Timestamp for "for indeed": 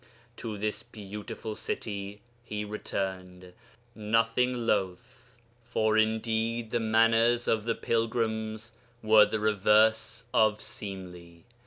5.63-6.71